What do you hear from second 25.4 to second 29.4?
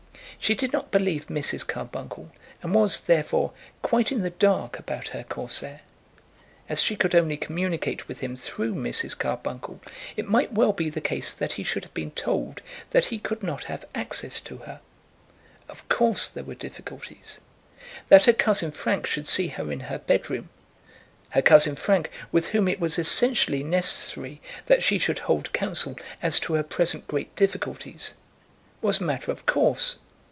counsel as to her present great difficulties, was a matter